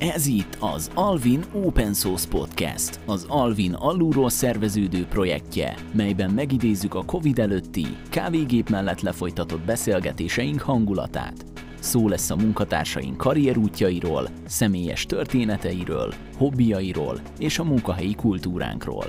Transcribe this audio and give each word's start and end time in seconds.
Ez 0.00 0.26
itt 0.26 0.56
az 0.60 0.90
Alvin 0.94 1.44
Open 1.52 1.94
Source 1.94 2.28
Podcast, 2.28 3.00
az 3.06 3.26
Alvin 3.28 3.74
alulról 3.74 4.30
szerveződő 4.30 5.06
projektje, 5.06 5.74
melyben 5.92 6.30
megidézzük 6.30 6.94
a 6.94 7.04
Covid 7.04 7.38
előtti, 7.38 7.86
kávégép 8.10 8.68
mellett 8.68 9.00
lefolytatott 9.00 9.60
beszélgetéseink 9.60 10.60
hangulatát. 10.60 11.44
Szó 11.80 12.08
lesz 12.08 12.30
a 12.30 12.36
munkatársaink 12.36 13.16
karrierútjairól, 13.16 14.28
személyes 14.46 15.06
történeteiről, 15.06 16.14
hobbiairól 16.38 17.20
és 17.38 17.58
a 17.58 17.64
munkahelyi 17.64 18.14
kultúránkról. 18.14 19.06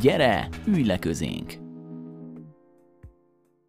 Gyere, 0.00 0.48
ülj 0.66 0.84
le 0.84 0.98
közénk! 0.98 1.52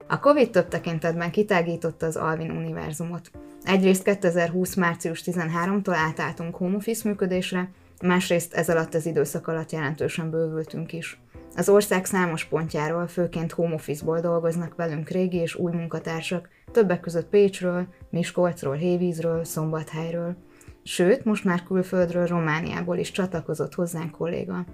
A 0.08 0.20
Covid 0.20 0.50
több 0.50 0.68
tekintetben 0.68 1.32
kitágította 1.32 2.06
az 2.06 2.16
Alvin 2.16 2.52
univerzumot. 2.52 3.32
Egyrészt 3.66 4.04
2020. 4.04 4.76
március 4.76 5.24
13-tól 5.26 5.96
átálltunk 6.08 6.56
home 6.56 6.76
office 6.76 7.10
működésre, 7.10 7.70
másrészt 8.02 8.54
ez 8.54 8.70
alatt 8.70 8.94
az 8.94 9.06
időszak 9.06 9.48
alatt 9.48 9.72
jelentősen 9.72 10.30
bővültünk 10.30 10.94
is. 10.94 11.22
Az 11.56 11.70
ország 11.70 12.06
számos 12.06 12.46
pontjáról, 12.46 13.08
főként 13.08 13.52
home 13.52 13.74
office-ból 13.74 14.20
dolgoznak 14.20 14.76
velünk 14.76 15.10
régi 15.10 15.38
és 15.38 15.56
új 15.56 15.72
munkatársak, 15.72 16.50
többek 16.72 17.00
között 17.00 17.30
Pécsről, 17.30 17.88
Miskolcról, 18.10 18.76
Hévízről, 18.76 19.44
Szombathelyről. 19.44 20.36
Sőt, 20.84 21.26
most 21.26 21.44
már 21.44 21.64
külföldről, 21.64 22.26
Romániából 22.26 22.98
is 22.98 23.12
csatlakozott 23.12 23.74
hozzánk 23.74 24.12
kolléga. 24.12 24.66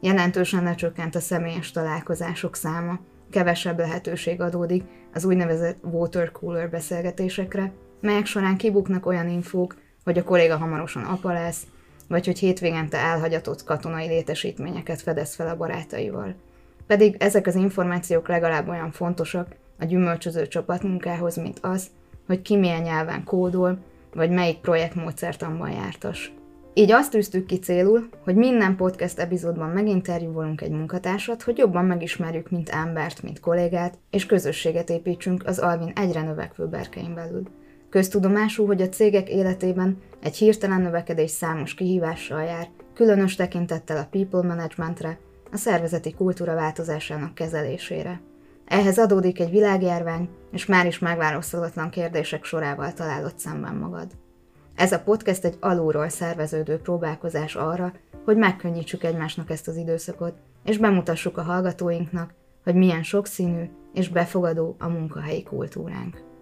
Jelentősen 0.00 0.62
lecsökkent 0.62 1.14
a 1.14 1.20
személyes 1.20 1.70
találkozások 1.70 2.56
száma, 2.56 3.00
kevesebb 3.30 3.78
lehetőség 3.78 4.40
adódik 4.40 4.84
az 5.12 5.24
úgynevezett 5.24 5.78
water 5.82 6.32
cooler 6.32 6.70
beszélgetésekre, 6.70 7.72
melyek 8.04 8.26
során 8.26 8.56
kibuknak 8.56 9.06
olyan 9.06 9.28
infók, 9.28 9.76
hogy 10.04 10.18
a 10.18 10.24
kolléga 10.24 10.56
hamarosan 10.56 11.02
apa 11.02 11.32
lesz, 11.32 11.62
vagy 12.08 12.26
hogy 12.26 12.38
hétvégente 12.38 12.98
elhagyatott 12.98 13.64
katonai 13.64 14.06
létesítményeket 14.06 15.02
fedez 15.02 15.34
fel 15.34 15.48
a 15.48 15.56
barátaival. 15.56 16.34
Pedig 16.86 17.16
ezek 17.18 17.46
az 17.46 17.54
információk 17.54 18.28
legalább 18.28 18.68
olyan 18.68 18.90
fontosak 18.90 19.46
a 19.78 19.84
gyümölcsöző 19.84 20.48
csapatmunkához, 20.48 21.36
mint 21.36 21.58
az, 21.62 21.86
hogy 22.26 22.42
ki 22.42 22.56
milyen 22.56 22.82
nyelven 22.82 23.24
kódol, 23.24 23.78
vagy 24.14 24.30
melyik 24.30 24.58
projektmódszertanban 24.58 25.70
jártas. 25.70 26.32
Így 26.74 26.92
azt 26.92 27.10
tűztük 27.10 27.46
ki 27.46 27.58
célul, 27.58 28.08
hogy 28.24 28.34
minden 28.34 28.76
podcast 28.76 29.18
epizódban 29.18 29.70
meginterjúvolunk 29.70 30.60
egy 30.60 30.70
munkatársat, 30.70 31.42
hogy 31.42 31.58
jobban 31.58 31.84
megismerjük, 31.84 32.50
mint 32.50 32.68
embert, 32.68 33.22
mint 33.22 33.40
kollégát, 33.40 33.98
és 34.10 34.26
közösséget 34.26 34.90
építsünk 34.90 35.46
az 35.46 35.58
Alvin 35.58 35.92
egyre 35.94 36.22
növekvő 36.22 36.66
berkein 36.66 37.14
belül. 37.14 37.42
Köztudomású, 37.94 38.66
hogy 38.66 38.82
a 38.82 38.88
cégek 38.88 39.28
életében 39.28 39.98
egy 40.22 40.36
hirtelen 40.36 40.80
növekedés 40.80 41.30
számos 41.30 41.74
kihívással 41.74 42.42
jár, 42.42 42.68
különös 42.94 43.34
tekintettel 43.34 43.96
a 43.96 44.08
people 44.10 44.42
managementre, 44.42 45.18
a 45.52 45.56
szervezeti 45.56 46.14
kultúra 46.14 46.54
változásának 46.54 47.34
kezelésére. 47.34 48.20
Ehhez 48.66 48.98
adódik 48.98 49.40
egy 49.40 49.50
világjárvány, 49.50 50.28
és 50.52 50.66
már 50.66 50.86
is 50.86 50.98
megválaszolatlan 50.98 51.90
kérdések 51.90 52.44
sorával 52.44 52.92
találod 52.92 53.38
szemben 53.38 53.74
magad. 53.74 54.06
Ez 54.74 54.92
a 54.92 55.02
podcast 55.02 55.44
egy 55.44 55.56
alulról 55.60 56.08
szerveződő 56.08 56.76
próbálkozás 56.76 57.54
arra, 57.54 57.92
hogy 58.24 58.36
megkönnyítsük 58.36 59.04
egymásnak 59.04 59.50
ezt 59.50 59.68
az 59.68 59.76
időszakot, 59.76 60.34
és 60.64 60.78
bemutassuk 60.78 61.38
a 61.38 61.42
hallgatóinknak, 61.42 62.34
hogy 62.64 62.74
milyen 62.74 63.02
sokszínű 63.02 63.70
és 63.92 64.08
befogadó 64.08 64.76
a 64.78 64.88
munkahelyi 64.88 65.42
kultúránk. 65.42 66.33